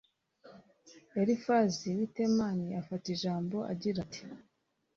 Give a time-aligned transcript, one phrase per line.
[1.21, 4.23] elifazi w'i temani afata ijambo, agira ati